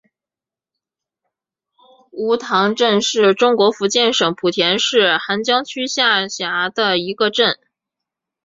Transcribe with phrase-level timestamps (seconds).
[2.13, 7.59] 梧塘镇是中国福建省莆田市涵江区下辖的一个镇。